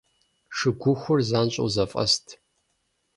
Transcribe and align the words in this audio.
Шыгухур 0.55 1.19
занщӀэу 1.29 1.69
зэфӀэст. 1.73 2.25